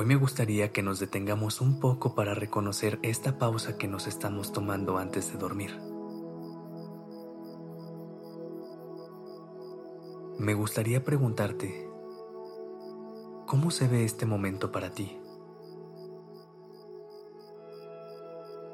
Hoy 0.00 0.06
me 0.06 0.14
gustaría 0.14 0.70
que 0.70 0.80
nos 0.80 1.00
detengamos 1.00 1.60
un 1.60 1.80
poco 1.80 2.14
para 2.14 2.32
reconocer 2.32 3.00
esta 3.02 3.36
pausa 3.36 3.76
que 3.76 3.88
nos 3.88 4.06
estamos 4.06 4.52
tomando 4.52 4.96
antes 4.96 5.32
de 5.32 5.38
dormir. 5.40 5.76
Me 10.38 10.54
gustaría 10.54 11.02
preguntarte, 11.02 11.90
¿cómo 13.48 13.72
se 13.72 13.88
ve 13.88 14.04
este 14.04 14.24
momento 14.24 14.70
para 14.70 14.92
ti? 14.92 15.18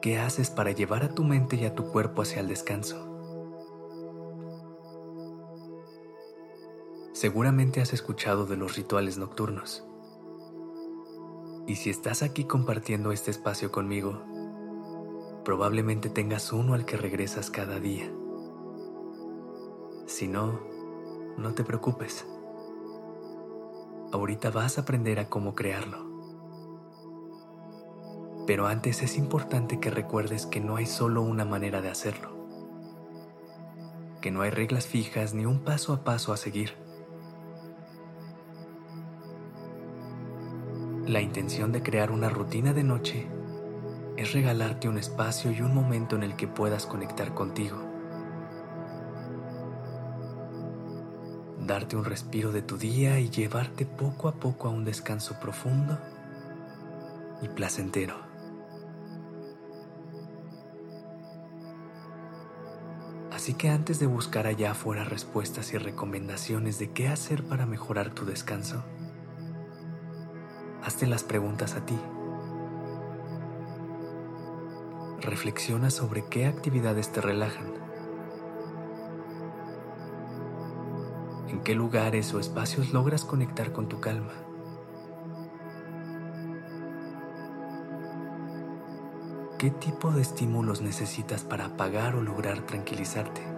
¿Qué 0.02 0.18
haces 0.18 0.50
para 0.50 0.72
llevar 0.72 1.04
a 1.04 1.14
tu 1.14 1.24
mente 1.24 1.56
y 1.56 1.64
a 1.64 1.74
tu 1.74 1.90
cuerpo 1.90 2.20
hacia 2.20 2.40
el 2.40 2.48
descanso? 2.48 2.98
Seguramente 7.14 7.80
has 7.80 7.94
escuchado 7.94 8.44
de 8.44 8.58
los 8.58 8.76
rituales 8.76 9.16
nocturnos. 9.16 9.86
Y 11.66 11.76
si 11.76 11.88
estás 11.88 12.22
aquí 12.22 12.44
compartiendo 12.44 13.10
este 13.10 13.30
espacio 13.30 13.72
conmigo, 13.72 14.22
probablemente 15.44 16.10
tengas 16.10 16.52
uno 16.52 16.74
al 16.74 16.84
que 16.84 16.96
regresas 16.96 17.50
cada 17.50 17.80
día. 17.80 18.10
Si 20.06 20.28
no, 20.28 20.60
no 21.38 21.54
te 21.54 21.64
preocupes. 21.64 22.26
Ahorita 24.12 24.50
vas 24.50 24.76
a 24.76 24.82
aprender 24.82 25.18
a 25.18 25.28
cómo 25.30 25.54
crearlo. 25.54 26.04
Pero 28.46 28.66
antes 28.66 29.02
es 29.02 29.16
importante 29.16 29.80
que 29.80 29.90
recuerdes 29.90 30.44
que 30.44 30.60
no 30.60 30.76
hay 30.76 30.84
solo 30.84 31.22
una 31.22 31.46
manera 31.46 31.80
de 31.80 31.88
hacerlo, 31.88 32.46
que 34.20 34.30
no 34.30 34.42
hay 34.42 34.50
reglas 34.50 34.86
fijas 34.86 35.32
ni 35.32 35.46
un 35.46 35.64
paso 35.64 35.94
a 35.94 36.04
paso 36.04 36.34
a 36.34 36.36
seguir. 36.36 36.83
La 41.06 41.20
intención 41.20 41.70
de 41.70 41.82
crear 41.82 42.10
una 42.10 42.30
rutina 42.30 42.72
de 42.72 42.82
noche 42.82 43.26
es 44.16 44.32
regalarte 44.32 44.88
un 44.88 44.96
espacio 44.96 45.50
y 45.50 45.60
un 45.60 45.74
momento 45.74 46.16
en 46.16 46.22
el 46.22 46.34
que 46.34 46.48
puedas 46.48 46.86
conectar 46.86 47.34
contigo, 47.34 47.76
darte 51.60 51.96
un 51.96 52.06
respiro 52.06 52.52
de 52.52 52.62
tu 52.62 52.78
día 52.78 53.20
y 53.20 53.28
llevarte 53.28 53.84
poco 53.84 54.28
a 54.28 54.36
poco 54.36 54.68
a 54.68 54.70
un 54.70 54.86
descanso 54.86 55.38
profundo 55.38 55.98
y 57.42 57.48
placentero. 57.48 58.16
Así 63.30 63.52
que 63.52 63.68
antes 63.68 63.98
de 63.98 64.06
buscar 64.06 64.46
allá 64.46 64.70
afuera 64.70 65.04
respuestas 65.04 65.74
y 65.74 65.76
recomendaciones 65.76 66.78
de 66.78 66.92
qué 66.92 67.08
hacer 67.08 67.44
para 67.44 67.66
mejorar 67.66 68.14
tu 68.14 68.24
descanso, 68.24 68.82
hazte 70.94 71.08
las 71.08 71.24
preguntas 71.24 71.74
a 71.74 71.84
ti. 71.84 71.98
Reflexiona 75.20 75.90
sobre 75.90 76.24
qué 76.26 76.46
actividades 76.46 77.10
te 77.10 77.20
relajan. 77.20 77.66
¿En 81.48 81.64
qué 81.64 81.74
lugares 81.74 82.32
o 82.32 82.38
espacios 82.38 82.92
logras 82.92 83.24
conectar 83.24 83.72
con 83.72 83.88
tu 83.88 83.98
calma? 83.98 84.34
¿Qué 89.58 89.70
tipo 89.70 90.12
de 90.12 90.22
estímulos 90.22 90.80
necesitas 90.80 91.42
para 91.42 91.64
apagar 91.64 92.14
o 92.14 92.22
lograr 92.22 92.60
tranquilizarte? 92.60 93.53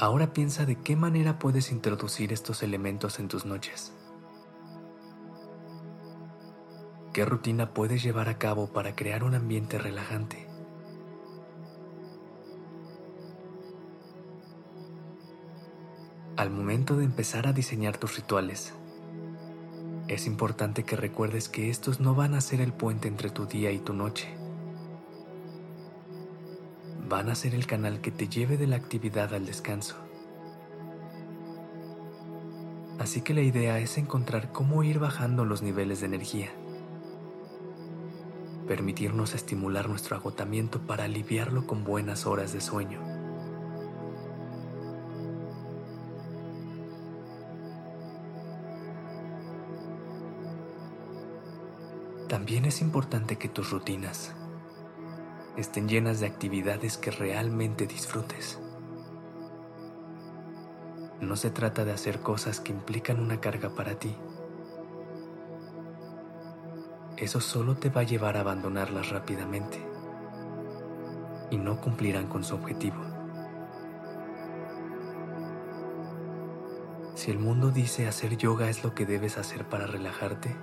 Ahora 0.00 0.32
piensa 0.32 0.64
de 0.64 0.76
qué 0.76 0.96
manera 0.96 1.38
puedes 1.38 1.70
introducir 1.70 2.32
estos 2.32 2.62
elementos 2.62 3.20
en 3.20 3.28
tus 3.28 3.44
noches. 3.44 3.92
¿Qué 7.12 7.26
rutina 7.26 7.74
puedes 7.74 8.02
llevar 8.02 8.30
a 8.30 8.38
cabo 8.38 8.72
para 8.72 8.96
crear 8.96 9.24
un 9.24 9.34
ambiente 9.34 9.76
relajante? 9.76 10.48
Al 16.38 16.48
momento 16.48 16.96
de 16.96 17.04
empezar 17.04 17.46
a 17.46 17.52
diseñar 17.52 17.98
tus 17.98 18.16
rituales, 18.16 18.72
es 20.08 20.26
importante 20.26 20.84
que 20.84 20.96
recuerdes 20.96 21.50
que 21.50 21.68
estos 21.68 22.00
no 22.00 22.14
van 22.14 22.32
a 22.32 22.40
ser 22.40 22.62
el 22.62 22.72
puente 22.72 23.06
entre 23.06 23.28
tu 23.28 23.44
día 23.44 23.70
y 23.70 23.80
tu 23.80 23.92
noche. 23.92 24.39
Van 27.10 27.28
a 27.28 27.34
ser 27.34 27.56
el 27.56 27.66
canal 27.66 28.00
que 28.00 28.12
te 28.12 28.28
lleve 28.28 28.56
de 28.56 28.68
la 28.68 28.76
actividad 28.76 29.34
al 29.34 29.44
descanso. 29.44 29.96
Así 33.00 33.22
que 33.22 33.34
la 33.34 33.40
idea 33.40 33.80
es 33.80 33.98
encontrar 33.98 34.52
cómo 34.52 34.84
ir 34.84 35.00
bajando 35.00 35.44
los 35.44 35.60
niveles 35.60 35.98
de 35.98 36.06
energía. 36.06 36.50
Permitirnos 38.68 39.34
estimular 39.34 39.88
nuestro 39.88 40.14
agotamiento 40.14 40.86
para 40.86 41.02
aliviarlo 41.02 41.66
con 41.66 41.82
buenas 41.82 42.26
horas 42.26 42.52
de 42.52 42.60
sueño. 42.60 43.00
También 52.28 52.66
es 52.66 52.80
importante 52.80 53.34
que 53.34 53.48
tus 53.48 53.72
rutinas 53.72 54.32
estén 55.56 55.88
llenas 55.88 56.20
de 56.20 56.26
actividades 56.26 56.96
que 56.96 57.10
realmente 57.10 57.86
disfrutes. 57.86 58.60
No 61.20 61.36
se 61.36 61.50
trata 61.50 61.84
de 61.84 61.92
hacer 61.92 62.20
cosas 62.20 62.60
que 62.60 62.72
implican 62.72 63.20
una 63.20 63.40
carga 63.40 63.74
para 63.74 63.98
ti. 63.98 64.16
Eso 67.16 67.40
solo 67.40 67.76
te 67.76 67.90
va 67.90 68.00
a 68.00 68.04
llevar 68.04 68.36
a 68.36 68.40
abandonarlas 68.40 69.10
rápidamente 69.10 69.78
y 71.50 71.58
no 71.58 71.80
cumplirán 71.80 72.28
con 72.28 72.44
su 72.44 72.54
objetivo. 72.54 73.02
Si 77.14 77.30
el 77.30 77.38
mundo 77.38 77.70
dice 77.70 78.08
hacer 78.08 78.38
yoga 78.38 78.70
es 78.70 78.82
lo 78.82 78.94
que 78.94 79.04
debes 79.04 79.36
hacer 79.36 79.68
para 79.68 79.86
relajarte, 79.86 80.56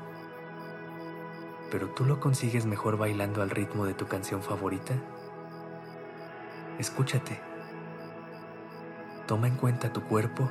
pero 1.69 1.89
tú 1.89 2.05
lo 2.05 2.19
consigues 2.19 2.65
mejor 2.65 2.97
bailando 2.97 3.41
al 3.41 3.49
ritmo 3.49 3.85
de 3.85 3.93
tu 3.93 4.07
canción 4.07 4.41
favorita? 4.41 4.95
Escúchate. 6.79 7.39
Toma 9.25 9.47
en 9.47 9.55
cuenta 9.55 9.91
tu 9.91 10.03
cuerpo, 10.03 10.49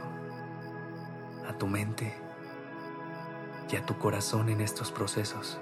a 1.48 1.56
tu 1.56 1.66
mente 1.66 2.14
y 3.70 3.76
a 3.76 3.86
tu 3.86 3.96
corazón 3.98 4.48
en 4.48 4.60
estos 4.60 4.92
procesos. 4.92 5.58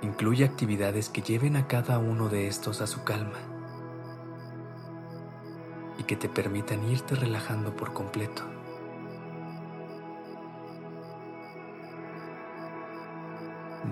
Incluye 0.00 0.44
actividades 0.44 1.08
que 1.08 1.22
lleven 1.22 1.56
a 1.56 1.66
cada 1.66 1.98
uno 1.98 2.28
de 2.28 2.46
estos 2.46 2.80
a 2.80 2.86
su 2.86 3.04
calma 3.04 3.38
y 5.98 6.04
que 6.04 6.16
te 6.16 6.28
permitan 6.28 6.88
irte 6.88 7.16
relajando 7.16 7.74
por 7.74 7.92
completo. 7.92 8.57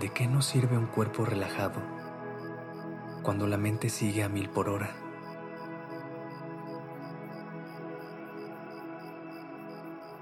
¿De 0.01 0.11
qué 0.11 0.27
nos 0.27 0.45
sirve 0.45 0.77
un 0.77 0.89
cuerpo 0.89 1.25
relajado 1.25 1.81
cuando 3.23 3.47
la 3.47 3.57
mente 3.57 3.89
sigue 3.89 4.25
a 4.25 4.29
mil 4.29 4.51
por 4.51 4.69
hora? 4.69 4.95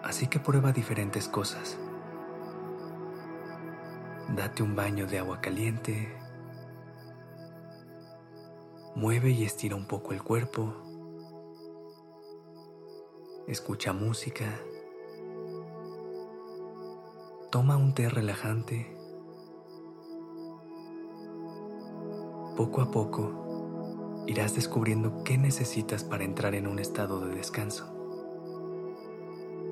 Así 0.05 0.29
que 0.29 0.39
prueba 0.39 0.71
diferentes 0.71 1.29
cosas. 1.29 1.77
Date 4.37 4.63
un 4.63 4.77
baño 4.77 5.09
de 5.09 5.19
agua 5.19 5.41
caliente. 5.41 6.17
Mueve 8.95 9.31
y 9.31 9.43
estira 9.43 9.75
un 9.75 9.89
poco 9.89 10.13
el 10.13 10.23
cuerpo. 10.23 10.73
Escucha 13.49 13.93
música. 13.93 14.55
Toma 17.51 17.77
un 17.77 17.93
té 17.93 18.09
relajante 18.09 18.94
Poco 22.57 22.83
a 22.83 22.91
poco 22.91 24.25
irás 24.29 24.55
descubriendo 24.55 25.25
qué 25.25 25.37
necesitas 25.37 26.05
para 26.05 26.23
entrar 26.23 26.55
en 26.55 26.69
un 26.69 26.79
estado 26.79 27.21
de 27.21 27.35
descanso. 27.35 27.91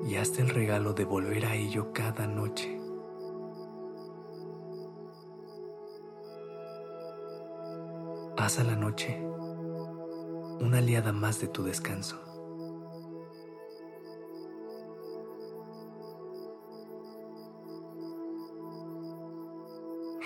Y 0.05 0.15
hazte 0.15 0.41
el 0.41 0.49
regalo 0.49 0.93
de 0.93 1.05
volver 1.05 1.45
a 1.45 1.55
ello 1.55 1.93
cada 1.93 2.27
noche. 2.27 2.77
Haz 8.37 8.59
a 8.59 8.65
la 8.65 8.75
noche 8.75 9.25
una 10.59 10.79
aliada 10.79 11.13
más 11.13 11.39
de 11.39 11.47
tu 11.47 11.63
descanso. 11.63 12.19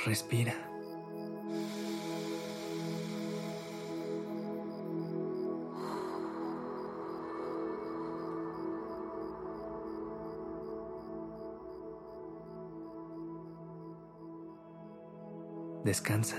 Respira. 0.06 0.67
Descansa. 15.88 16.36